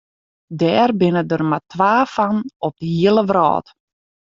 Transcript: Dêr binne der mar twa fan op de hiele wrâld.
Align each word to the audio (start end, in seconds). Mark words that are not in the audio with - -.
Dêr 0.59 0.89
binne 0.99 1.23
der 1.29 1.43
mar 1.49 1.63
twa 1.71 1.93
fan 2.13 2.35
op 2.67 2.73
de 2.81 2.87
hiele 2.95 3.23
wrâld. 3.29 3.65